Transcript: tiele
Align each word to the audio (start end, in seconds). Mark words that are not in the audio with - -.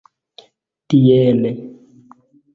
tiele 0.89 1.51